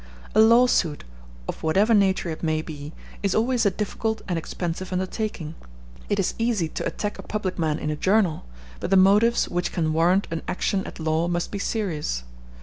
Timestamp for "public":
7.21-7.59